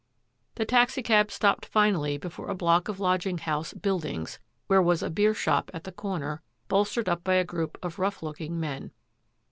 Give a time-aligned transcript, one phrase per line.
[0.55, 5.35] The taxicab stopped finally before a block of lodging house" buildings," where was a beer
[5.35, 8.93] shop at the comer, bolstered up by a group of rough looking men.